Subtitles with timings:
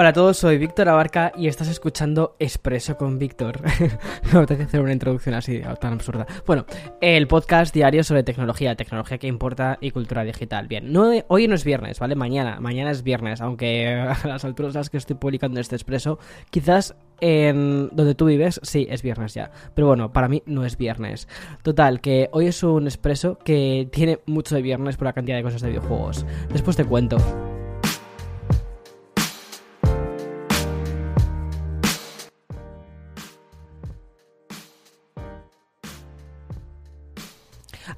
[0.00, 3.60] Hola a todos, soy Víctor Abarca y estás escuchando Expreso con Víctor.
[4.32, 6.24] Me apetece hacer una introducción así tan absurda.
[6.46, 6.66] Bueno,
[7.00, 10.68] el podcast diario sobre tecnología, tecnología que importa y cultura digital.
[10.68, 12.14] Bien, no, hoy no es viernes, ¿vale?
[12.14, 13.88] Mañana, mañana es viernes, aunque
[14.22, 18.60] a las alturas a las que estoy publicando este Expreso, quizás en donde tú vives,
[18.62, 19.50] sí, es viernes ya.
[19.74, 21.26] Pero bueno, para mí no es viernes.
[21.64, 25.42] Total, que hoy es un expreso que tiene mucho de viernes por la cantidad de
[25.42, 26.24] cosas de videojuegos.
[26.52, 27.16] Después te cuento.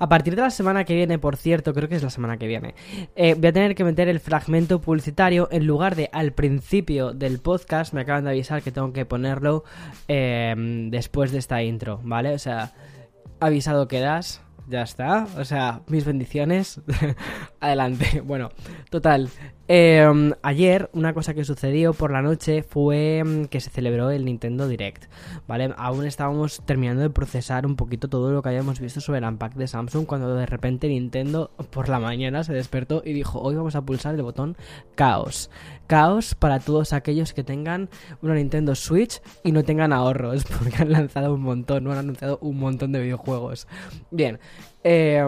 [0.01, 2.47] A partir de la semana que viene, por cierto, creo que es la semana que
[2.47, 2.75] viene,
[3.17, 7.39] eh, voy a tener que meter el fragmento publicitario en lugar de al principio del
[7.39, 7.93] podcast.
[7.93, 9.63] Me acaban de avisar que tengo que ponerlo
[10.09, 10.55] eh,
[10.91, 12.33] después de esta intro, ¿vale?
[12.33, 12.73] O sea,
[13.41, 15.27] avisado quedas ya está.
[15.37, 16.81] O sea, mis bendiciones.
[17.61, 18.21] Adelante.
[18.23, 18.51] Bueno,
[18.89, 19.29] total.
[19.73, 24.25] Em, ayer una cosa que sucedió por la noche fue em, que se celebró el
[24.25, 25.05] Nintendo Direct,
[25.47, 25.73] ¿vale?
[25.77, 29.55] Aún estábamos terminando de procesar un poquito todo lo que habíamos visto sobre el Unpack
[29.55, 33.77] de Samsung cuando de repente Nintendo por la mañana se despertó y dijo, hoy vamos
[33.77, 34.57] a pulsar el botón
[34.97, 35.51] Caos.
[35.87, 37.91] Caos para todos aquellos que tengan
[38.23, 42.39] una Nintendo Switch y no tengan ahorros, porque han lanzado un montón, no han anunciado
[42.43, 43.69] un montón de videojuegos.
[44.11, 44.41] Bien,
[44.83, 45.23] eh,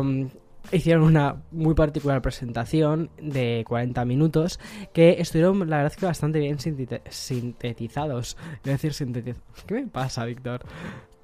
[0.71, 4.61] hicieron una muy particular presentación de 40 minutos
[4.93, 8.37] que estuvieron, la verdad, que bastante bien sintetizados.
[8.65, 9.65] A decir sintetizados.
[9.67, 10.63] ¿Qué me pasa, Víctor?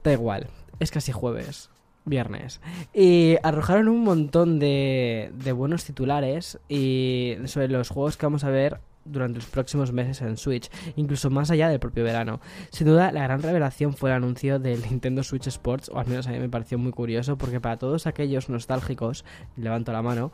[0.03, 0.49] Da igual,
[0.81, 1.71] es casi jueves.
[2.05, 2.63] Viernes.
[2.95, 8.49] Y arrojaron un montón de, de buenos titulares y sobre los juegos que vamos a
[8.49, 8.81] ver
[9.11, 12.41] durante los próximos meses en Switch, incluso más allá del propio verano.
[12.71, 16.27] Sin duda, la gran revelación fue el anuncio del Nintendo Switch Sports, o al menos
[16.27, 19.25] a mí me pareció muy curioso, porque para todos aquellos nostálgicos,
[19.57, 20.33] levanto la mano,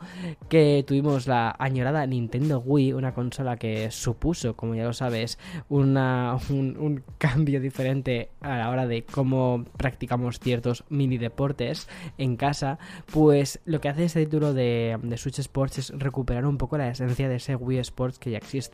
[0.49, 6.37] que tuvimos la añorada Nintendo Wii, una consola que supuso, como ya lo sabes, una,
[6.49, 11.87] un, cambio diferente a la hora de cómo practicamos ciertos mini deportes
[12.17, 12.77] en casa,
[13.11, 16.89] pues lo que hace este título de, de Switch Sports es recuperar un poco la
[16.89, 18.64] esencia de ese Wii Sports que ya existe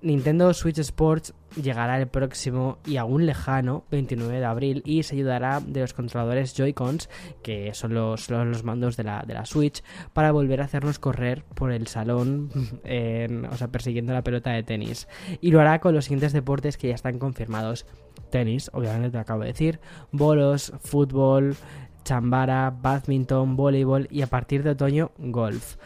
[0.00, 5.60] Nintendo Switch Sports llegará el próximo y aún lejano 29 de abril y se ayudará
[5.60, 7.08] de los controladores Joy-Cons,
[7.42, 9.82] que son los, los mandos de la, de la, Switch,
[10.12, 12.50] para volver a hacernos correr por el salón,
[13.50, 15.08] o sea, persiguiendo la pelota de tenis.
[15.40, 17.84] Y lo hará con los siguientes deportes que ya están confirmados.
[18.30, 19.80] Tenis, obviamente te acabo de decir,
[20.12, 21.56] bolos, fútbol,
[22.04, 25.76] chambara, badminton, voleibol y a partir de otoño golf.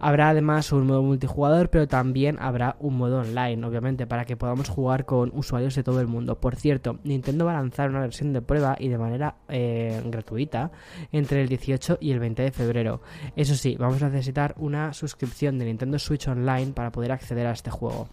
[0.00, 4.68] Habrá además un modo multijugador, pero también habrá un modo online, obviamente, para que podamos
[4.68, 6.40] jugar con usuarios de todo el mundo.
[6.40, 10.70] Por cierto, Nintendo va a lanzar una versión de prueba y de manera eh, gratuita
[11.12, 13.00] entre el 18 y el 20 de febrero.
[13.36, 17.52] Eso sí, vamos a necesitar una suscripción de Nintendo Switch Online para poder acceder a
[17.52, 18.08] este juego.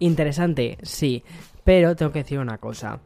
[0.00, 1.22] Interesante, sí,
[1.64, 3.00] pero tengo que decir una cosa.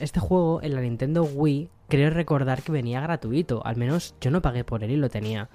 [0.00, 3.64] este juego en la Nintendo Wii creo recordar que venía gratuito.
[3.64, 5.48] Al menos yo no pagué por él y lo tenía.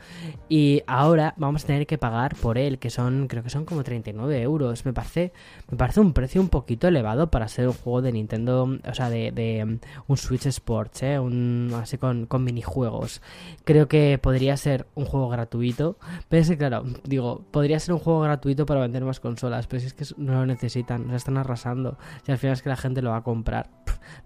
[0.49, 3.83] Y ahora vamos a tener que pagar por él, que son, creo que son como
[3.83, 4.85] 39 euros.
[4.85, 5.33] Me parece,
[5.69, 9.09] me parece un precio un poquito elevado para ser un juego de Nintendo, o sea,
[9.09, 11.19] de, um, un Switch Sports, ¿eh?
[11.19, 13.21] Un, así con, con minijuegos.
[13.63, 15.97] Creo que podría ser un juego gratuito.
[16.29, 19.79] Pero es que, claro, digo, podría ser un juego gratuito para vender más consolas, pero
[19.79, 21.97] si es que no lo necesitan, nos están arrasando.
[22.25, 23.69] Si al final es que la gente lo va a comprar,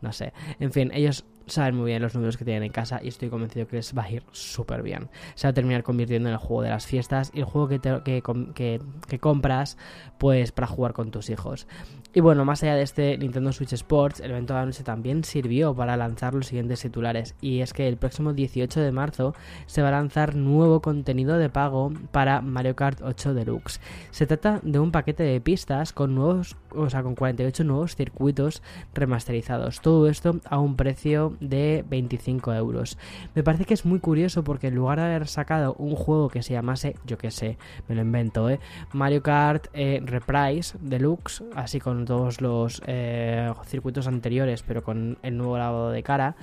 [0.02, 0.34] no sé.
[0.60, 3.68] En fin, ellos saben muy bien los números que tienen en casa y estoy convencido
[3.68, 5.10] que les va a ir súper bien.
[5.36, 7.80] Se va a terminar convirtiendo en el juego de las fiestas y el juego que,
[7.80, 9.78] que, que, compras
[10.18, 11.68] pues para jugar con tus hijos.
[12.14, 15.24] Y bueno, más allá de este Nintendo Switch Sports, el evento de la noche también
[15.24, 19.36] sirvió para lanzar los siguientes titulares y es que el próximo 18 de marzo
[19.66, 23.82] se va a lanzar nuevo contenido de pago para Mario Kart 8 Deluxe.
[24.12, 28.62] Se trata de un paquete de pistas con nuevos, o sea, con 48 nuevos circuitos
[28.94, 29.82] remasterizados.
[29.82, 32.98] Todo esto a un precio de 25 euros.
[33.34, 36.44] Me parece que es muy curioso porque en lugar de haber sacado un juego que
[36.44, 38.60] se llamase, yo que sé, me lo invento, ¿eh?
[38.94, 45.38] Mario Kart eh, Reprise Deluxe, así con todos los eh, circuitos anteriores, pero con el
[45.38, 46.36] nuevo lavado de cara,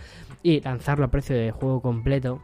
[0.42, 2.40] y lanzarlo a precio de juego completo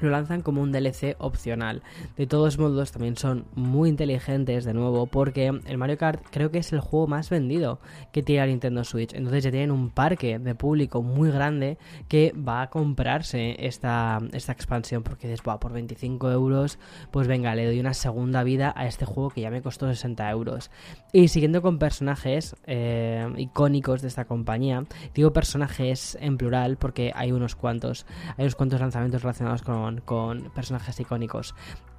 [0.00, 1.82] lo lanzan como un DLC opcional.
[2.16, 6.58] De todos modos, también son muy inteligentes de nuevo porque el Mario Kart creo que
[6.58, 7.80] es el juego más vendido
[8.12, 9.14] que tiene la Nintendo Switch.
[9.14, 14.52] Entonces ya tienen un parque de público muy grande que va a comprarse esta, esta
[14.52, 16.78] expansión porque dices, por 25 euros,
[17.10, 20.28] pues venga, le doy una segunda vida a este juego que ya me costó 60
[20.30, 20.70] euros.
[21.12, 27.32] Y siguiendo con personajes eh, icónicos de esta compañía, digo personajes en plural porque hay
[27.32, 28.06] unos cuantos,
[28.36, 31.54] hay unos cuantos lanzamientos relacionados con con, personajes icónicos.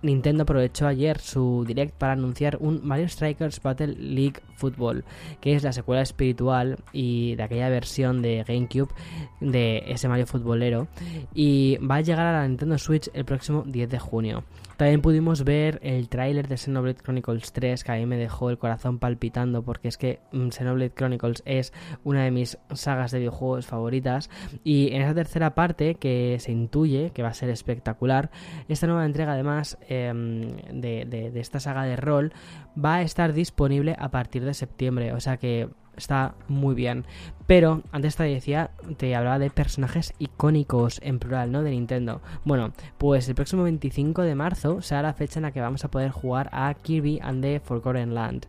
[0.06, 5.04] Nintendo aprovechó ayer su direct para anunciar un Mario Strikers Battle League Football,
[5.42, 8.94] que es la secuela espiritual y de aquella versión de GameCube
[9.42, 10.88] de ese Mario futbolero
[11.34, 14.44] y va a llegar a la Nintendo Switch el próximo 10 de junio.
[14.78, 18.58] También pudimos ver el tráiler de Xenoblade Chronicles 3 que a mí me dejó el
[18.58, 21.74] corazón palpitando porque es que mm, Xenoblade Chronicles es
[22.04, 24.30] una de mis sagas de videojuegos favoritas
[24.64, 28.32] y en esa tercera parte que se intuye que va a ser espectacular,
[28.68, 32.34] esta nueva entrega además em, de, de esta saga de rol
[32.78, 37.06] va a estar disponible a partir de septiembre, o sea que está muy bien.
[37.48, 41.62] Pero antes te decía, te hablaba de personajes icónicos en plural, ¿no?
[41.62, 42.22] De Nintendo.
[42.44, 45.92] Bueno, pues el próximo 25 de marzo será la fecha en la que vamos a
[45.92, 48.48] poder jugar a Kirby and the Forgotten Land,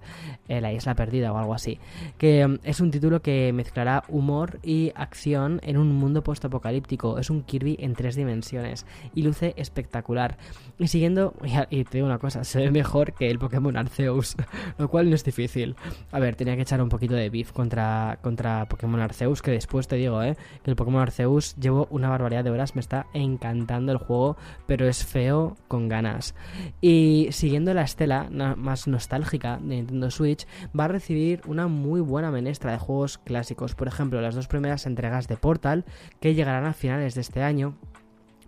[0.48, 1.78] eh, la isla perdida o algo así.
[2.16, 7.18] Que mm, es un título que mezclará humor y acción en un mundo postapocalíptico.
[7.18, 10.38] Es un Kirby en tres dimensiones y luce espectacular.
[10.78, 11.34] Y siguiendo,
[11.68, 14.36] y te digo una cosa, se ve mejor que el Pokémon Arceus,
[14.78, 15.76] lo cual no es difícil.
[16.12, 19.88] A ver, tenía que echar un poquito de contra, contra Pokémon Pokémon Arceus, que después
[19.88, 20.36] te digo, ¿eh?
[20.62, 24.36] que el Pokémon Arceus llevo una barbaridad de horas, me está encantando el juego,
[24.66, 26.34] pero es feo con ganas.
[26.80, 30.46] Y siguiendo la estela más nostálgica de Nintendo Switch,
[30.78, 34.86] va a recibir una muy buena menestra de juegos clásicos, por ejemplo, las dos primeras
[34.86, 35.84] entregas de Portal,
[36.20, 37.74] que llegarán a finales de este año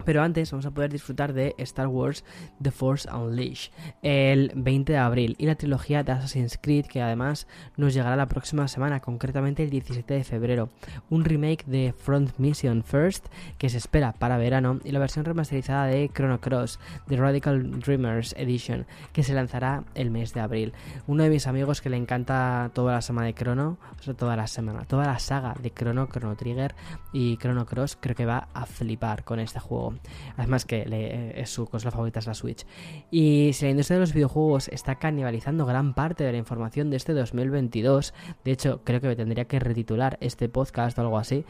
[0.05, 2.25] pero antes vamos a poder disfrutar de Star Wars
[2.63, 3.73] The Force Unleashed
[4.03, 7.47] el 20 de abril y la trilogía de Assassin's Creed que además
[7.77, 10.71] nos llegará la próxima semana, concretamente el 17 de febrero.
[11.11, 13.27] Un remake de Front Mission First
[13.59, 16.79] que se espera para verano y la versión remasterizada de Chrono Cross
[17.09, 20.73] The Radical Dreamers Edition que se lanzará el mes de abril.
[21.07, 24.37] Uno de mis amigos que le encanta toda la semana de Chrono, o sea, toda
[24.37, 26.75] la semana, toda la saga de Chrono, Chrono Trigger
[27.13, 29.88] y Chrono Cross creo que va a flipar con este juego.
[30.37, 32.67] Además que es su consola favorita es la Switch.
[33.11, 36.97] Y si la industria de los videojuegos está canibalizando gran parte de la información de
[36.97, 38.15] este 2022,
[38.45, 41.45] de hecho creo que me tendría que retitular este podcast o algo así,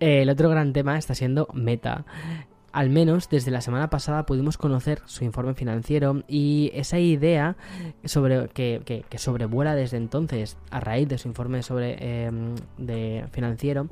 [0.00, 2.04] el otro gran tema está siendo Meta.
[2.72, 7.56] Al menos desde la semana pasada pudimos conocer su informe financiero y esa idea
[8.04, 13.88] sobre que, sobrevuela desde entonces a raíz de su informe sobre em, de financiero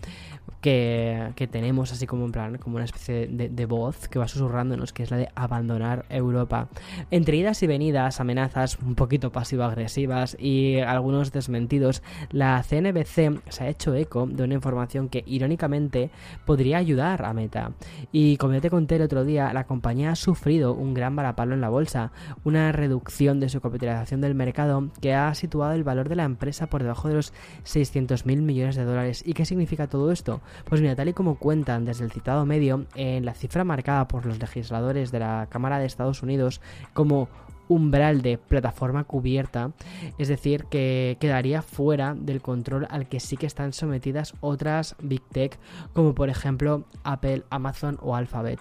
[0.60, 5.02] que, tenemos así como en plan como una especie de, voz que va susurrándonos que
[5.02, 6.68] es la de abandonar Europa.
[7.10, 13.64] Entre idas y venidas amenazas un poquito pasivo agresivas y algunos desmentidos la CNBC se
[13.64, 16.10] ha hecho eco de una información que irónicamente
[16.44, 17.72] podría ayudar a Meta
[18.12, 21.60] y como ya conté el otro día la compañía ha sufrido un gran varapalo en
[21.60, 22.12] la bolsa
[22.44, 26.68] una reducción de su capitalización del mercado que ha situado el valor de la empresa
[26.68, 27.32] por debajo de los
[27.64, 30.40] 600 mil millones de dólares ¿y qué significa todo esto?
[30.64, 34.26] Pues mira, tal y como cuentan desde el citado medio, en la cifra marcada por
[34.26, 36.60] los legisladores de la Cámara de Estados Unidos
[36.92, 37.28] como
[37.70, 39.70] umbral de plataforma cubierta,
[40.18, 45.22] es decir, que quedaría fuera del control al que sí que están sometidas otras Big
[45.30, 45.58] Tech,
[45.94, 48.58] como por ejemplo Apple, Amazon o Alphabet.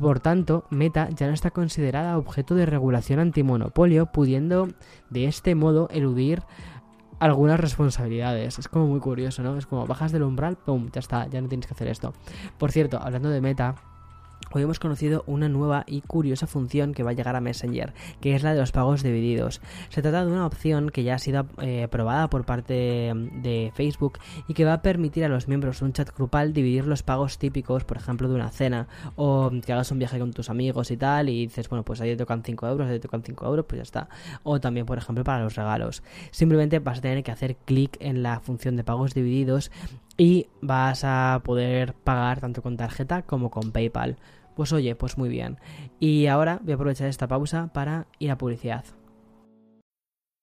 [0.00, 4.68] Por tanto, Meta ya no está considerada objeto de regulación antimonopolio, pudiendo
[5.10, 6.42] de este modo eludir
[7.18, 8.58] algunas responsabilidades.
[8.58, 9.56] Es como muy curioso, ¿no?
[9.56, 10.90] Es como bajas del umbral, ¡pum!
[10.92, 12.12] Ya está, ya no tienes que hacer esto.
[12.58, 13.74] Por cierto, hablando de meta,
[14.58, 18.34] hoy hemos conocido una nueva y curiosa función que va a llegar a Messenger, que
[18.34, 19.60] es la de los pagos divididos.
[19.88, 24.18] Se trata de una opción que ya ha sido eh, aprobada por parte de Facebook
[24.48, 27.38] y que va a permitir a los miembros de un chat grupal dividir los pagos
[27.38, 30.96] típicos, por ejemplo, de una cena o que hagas un viaje con tus amigos y
[30.96, 33.66] tal y dices, bueno, pues ahí te tocan 5 euros, ahí te tocan 5 euros,
[33.66, 34.08] pues ya está.
[34.42, 36.02] O también, por ejemplo, para los regalos.
[36.30, 39.70] Simplemente vas a tener que hacer clic en la función de pagos divididos
[40.16, 44.16] y vas a poder pagar tanto con tarjeta como con PayPal.
[44.54, 45.58] Pues oye, pues muy bien.
[46.00, 48.84] Y ahora voy a aprovechar esta pausa para ir a publicidad.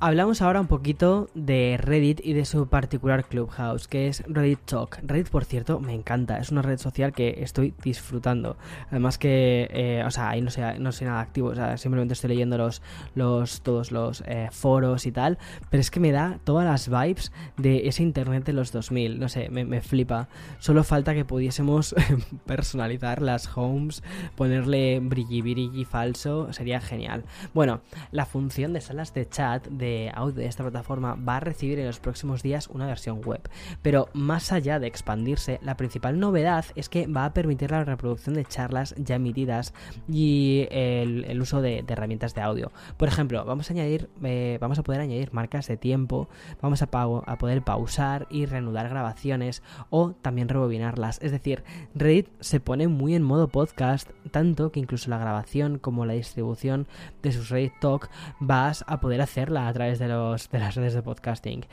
[0.00, 4.98] Hablamos ahora un poquito de Reddit y de su particular Clubhouse, que es Reddit Talk.
[5.04, 8.56] Reddit, por cierto, me encanta, es una red social que estoy disfrutando.
[8.90, 12.14] Además que, eh, o sea, ahí no soy, no soy nada activo, o sea, simplemente
[12.14, 12.82] estoy leyendo los,
[13.14, 15.38] los, todos los eh, foros y tal,
[15.70, 19.28] pero es que me da todas las vibes de ese internet de los 2000, no
[19.28, 20.28] sé, me, me flipa.
[20.58, 21.94] Solo falta que pudiésemos
[22.46, 24.02] personalizar las homes,
[24.34, 27.22] ponerle brilli brilli falso, sería genial.
[27.54, 29.68] Bueno, la función de salas de chat
[30.14, 33.40] audio de esta plataforma va a recibir en los próximos días una versión web.
[33.82, 38.34] Pero más allá de expandirse, la principal novedad es que va a permitir la reproducción
[38.34, 39.74] de charlas ya emitidas
[40.08, 42.72] y el, uso de, herramientas de audio.
[42.96, 46.28] Por ejemplo, vamos a añadir, eh, vamos a poder añadir marcas de tiempo,
[46.60, 51.18] vamos a, a poder pausar y reanudar grabaciones o también rebobinarlas.
[51.22, 51.64] Es decir,
[51.94, 56.86] Reddit se pone muy en modo podcast, tanto que incluso la grabación como la distribución
[57.22, 58.08] de sus Reddit Talk
[58.40, 61.66] vas a poder hacerla a través de, los, de las redes de podcasting.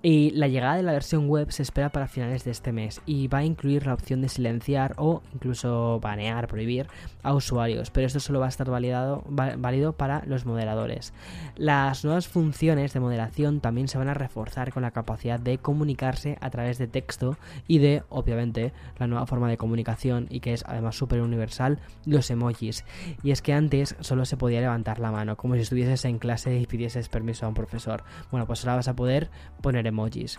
[0.00, 3.26] Y la llegada de la versión web se espera para finales de este mes y
[3.26, 6.86] va a incluir la opción de silenciar o incluso banear, prohibir
[7.24, 11.12] a usuarios, pero esto solo va a estar validado, válido para los moderadores.
[11.56, 16.38] Las nuevas funciones de moderación también se van a reforzar con la capacidad de comunicarse
[16.40, 17.36] a través de texto
[17.66, 22.30] y de, obviamente, la nueva forma de comunicación y que es además súper universal, los
[22.30, 22.84] emojis.
[23.24, 26.56] Y es que antes solo se podía levantar la mano, como si estuvieses en clase
[26.56, 28.04] y pidieses permiso a un profesor.
[28.30, 29.28] Bueno, pues ahora vas a poder
[29.60, 30.38] poner emojis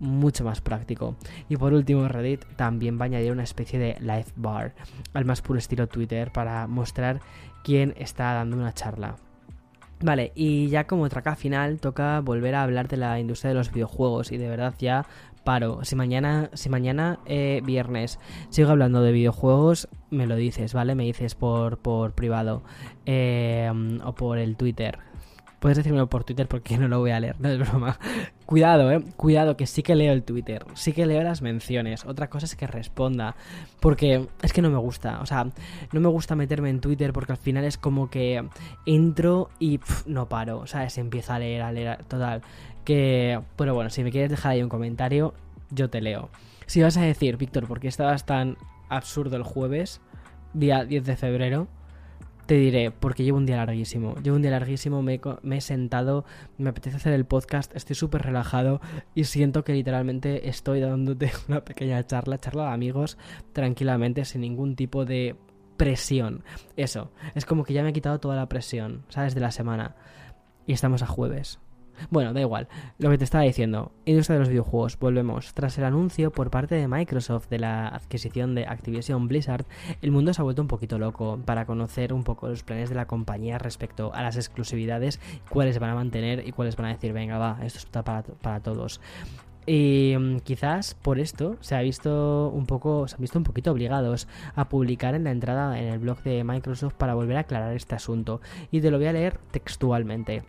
[0.00, 1.14] mucho más práctico.
[1.48, 4.74] Y por último, Reddit también va a añadir una especie de live bar,
[5.12, 7.20] al más puro estilo Twitter, para mostrar
[7.62, 9.16] quién está dando una charla.
[10.02, 13.70] Vale, y ya como traca final toca volver a hablar de la industria de los
[13.70, 15.04] videojuegos y de verdad ya
[15.44, 15.84] paro.
[15.84, 18.18] Si mañana, si mañana eh, viernes
[18.48, 20.94] sigo hablando de videojuegos, me lo dices, ¿vale?
[20.94, 22.62] Me dices por, por privado
[23.04, 23.70] eh,
[24.02, 24.98] o por el Twitter
[25.60, 27.98] Puedes decírmelo por Twitter porque no lo voy a leer, no es broma.
[28.46, 29.04] Cuidado, eh.
[29.16, 30.64] Cuidado, que sí que leo el Twitter.
[30.74, 32.04] Sí que leo las menciones.
[32.06, 33.36] Otra cosa es que responda.
[33.78, 35.20] Porque es que no me gusta.
[35.20, 35.46] O sea,
[35.92, 38.42] no me gusta meterme en Twitter porque al final es como que
[38.86, 40.66] entro y no paro.
[40.66, 40.96] ¿Sabes?
[40.98, 42.04] Empiezo a leer, a leer.
[42.04, 42.40] Total.
[42.84, 43.40] Que.
[43.56, 45.34] Pero bueno, si me quieres dejar ahí un comentario,
[45.70, 46.30] yo te leo.
[46.66, 48.56] Si vas a decir, Víctor, ¿por qué estabas tan
[48.88, 50.00] absurdo el jueves?
[50.54, 51.68] Día 10 de febrero
[52.50, 54.16] te diré, porque llevo un día larguísimo.
[54.24, 55.20] Llevo un día larguísimo, me,
[55.56, 56.24] he sentado,
[56.58, 58.80] me apetece hacer el podcast, estoy súper relajado
[59.14, 63.18] y siento que literalmente estoy dándote una pequeña charla, charla de amigos,
[63.52, 65.36] tranquilamente, sin ningún tipo de
[65.76, 66.42] presión.
[66.74, 69.36] Eso, es como que ya me he quitado toda la presión, ¿sabes?
[69.36, 69.94] De la semana.
[70.66, 71.60] Y estamos a jueves.
[72.08, 72.68] Bueno, da igual.
[72.98, 75.52] Lo que te estaba diciendo, industria de los videojuegos, volvemos.
[75.54, 79.66] Tras el anuncio por parte de Microsoft de la adquisición de Activision Blizzard,
[80.00, 82.94] el mundo se ha vuelto un poquito loco para conocer un poco los planes de
[82.94, 87.12] la compañía respecto a las exclusividades, cuáles van a mantener y cuáles van a decir,
[87.12, 89.00] venga, va, esto está para, para todos.
[89.66, 93.70] Y mm, quizás por esto se ha visto un poco, se han visto un poquito
[93.70, 97.74] obligados a publicar en la entrada en el blog de Microsoft para volver a aclarar
[97.74, 98.40] este asunto.
[98.70, 100.42] Y te lo voy a leer textualmente.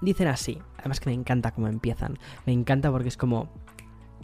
[0.00, 3.48] Dicen así, además que me encanta cómo empiezan, me encanta porque es como,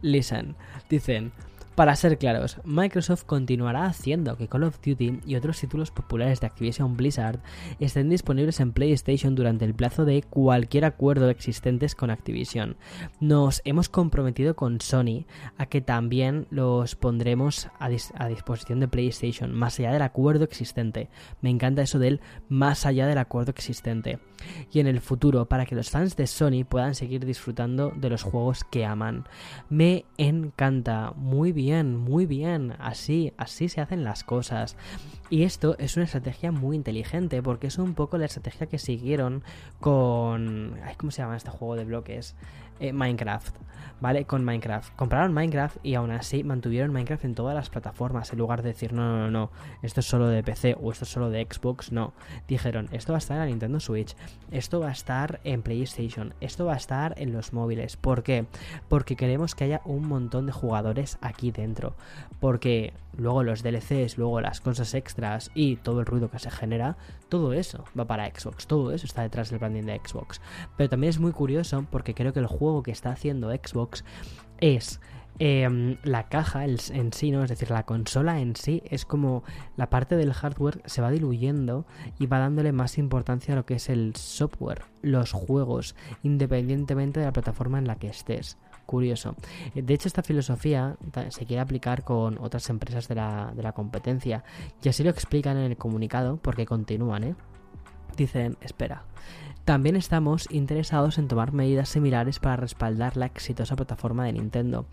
[0.03, 0.57] listen,
[0.89, 1.33] dicen,
[1.81, 6.47] para ser claros, Microsoft continuará haciendo que Call of Duty y otros títulos populares de
[6.47, 7.41] Activision Blizzard
[7.79, 12.77] estén disponibles en PlayStation durante el plazo de cualquier acuerdo existentes con Activision.
[13.19, 15.25] Nos hemos comprometido con Sony
[15.57, 21.09] a que también los pondremos a, disposición de PlayStation, más allá del acuerdo existente.
[21.41, 22.21] Me encanta eso del
[22.51, 24.19] más allá del acuerdo existente.
[24.71, 28.23] Y en el futuro, para que los fans de Sony puedan seguir disfrutando de los
[28.23, 29.25] juegos que aman.
[29.69, 34.77] Me encanta, muy bien muy bien, así, así se hacen las cosas.
[35.31, 39.45] Y esto es una estrategia muy inteligente porque es un poco la estrategia que siguieron
[39.79, 40.77] con...
[40.97, 42.35] ¿Cómo se llama este juego de bloques?
[42.81, 43.55] Eh, Minecraft,
[44.01, 44.25] ¿vale?
[44.25, 44.97] Con Minecraft.
[44.97, 48.95] Compraron Minecraft y aún así mantuvieron Minecraft en todas las plataformas en lugar de decir,
[48.95, 49.51] no, no, no,
[49.83, 52.15] esto es solo de PC o esto es solo de Xbox, no.
[52.49, 54.17] Dijeron, esto va a estar en la Nintendo Switch,
[54.51, 57.99] esto va a estar en PlayStation, esto va a estar en los móviles.
[57.99, 58.47] ¿Por qué?
[58.89, 61.95] Porque queremos que haya un montón de jugadores aquí dentro.
[62.41, 65.20] Porque luego los DLCs, luego las cosas extras
[65.55, 66.97] y todo el ruido que se genera,
[67.29, 70.41] todo eso va para Xbox, todo eso está detrás del branding de Xbox.
[70.77, 74.05] Pero también es muy curioso porque creo que el juego que está haciendo Xbox
[74.61, 75.01] es
[75.43, 77.43] Em, la caja en sí, ¿no?
[77.43, 79.43] Es decir, la consola en sí es como
[79.75, 81.87] la parte del hardware se va diluyendo
[82.19, 87.27] y va dándole más importancia a lo que es el software, los juegos, independientemente de
[87.27, 88.59] la plataforma en la que estés.
[88.91, 89.37] Curioso.
[89.73, 90.97] De hecho, esta filosofía
[91.29, 94.43] se quiere aplicar con otras empresas de la, de la competencia.
[94.83, 97.35] Y así lo explican en el comunicado, porque continúan, ¿eh?
[98.17, 99.05] Dicen, espera.
[99.65, 104.87] También estamos interesados en tomar medidas similares para respaldar la exitosa plataforma de Nintendo.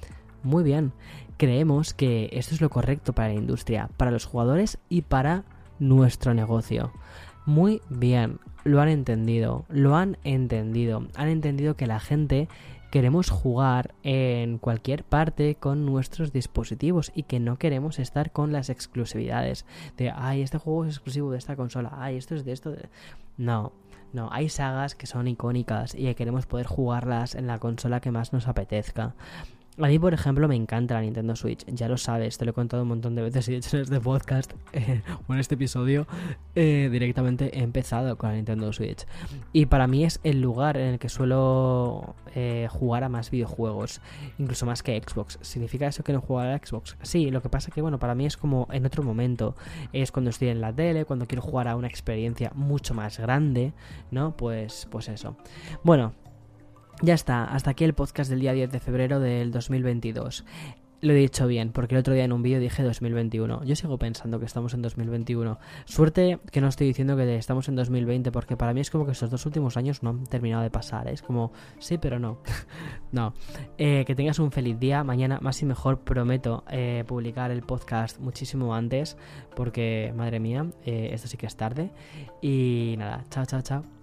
[0.44, 0.94] Muy bien,
[1.38, 5.44] creemos que esto es lo correcto para la industria, para los jugadores y para
[5.80, 6.92] nuestro negocio.
[7.48, 12.48] Muy bien, lo han entendido, lo han entendido, han entendido que la gente
[12.92, 18.70] queremos jugar en cualquier parte con nuestros dispositivos y que no queremos estar con las
[18.70, 19.66] exclusividades
[19.98, 22.74] de, ay, este juego es exclusivo de esta consola, ay, esto es de esto.
[23.38, 23.74] No,
[24.14, 28.12] no, hay sagas que son icónicas y que queremos poder jugarlas en la consola que
[28.12, 29.16] más nos apetezca.
[29.80, 31.64] A mí, por ejemplo, me encanta la Nintendo Switch.
[31.68, 33.84] Ya lo sabes, te lo he contado un montón de veces y de hecho en
[33.84, 36.08] este podcast eh, o en este episodio
[36.56, 39.06] eh, directamente he empezado con la Nintendo Switch.
[39.54, 44.02] Y para mí es el lugar en el que suelo eh, jugar a más videojuegos,
[44.40, 45.38] incluso más que Xbox.
[45.42, 46.98] ¿Significa eso que no juego a Xbox?
[47.04, 49.56] Sí, lo que pasa que, bueno, para mí es como en otro momento.
[49.94, 53.74] Es cuando estoy en la tele, cuando quiero jugar a una experiencia mucho más grande,
[54.10, 54.36] ¿no?
[54.36, 55.38] Pues, pues eso.
[55.84, 56.14] Bueno,
[57.02, 60.44] ya está, hasta aquí el podcast del día 10 de febrero del 2022.
[61.00, 63.64] Lo he dicho bien, porque el otro día en un vídeo dije 2021.
[63.66, 65.60] Yo sigo pensando que estamos en 2021.
[65.86, 69.12] Suerte que no estoy diciendo que estamos en 2020, porque para mí es como que
[69.12, 71.08] estos dos últimos años no han terminado de pasar.
[71.08, 71.14] ¿eh?
[71.14, 72.40] Es como, sí, pero no.
[73.12, 73.36] no.
[73.78, 75.04] Eh, que tengas un feliz día.
[75.04, 79.18] Mañana, más y mejor, prometo eh, publicar el podcast muchísimo antes,
[79.56, 81.92] porque, madre mía, esto sí que es tarde.
[82.42, 83.97] Y nada, chao, chao, chao.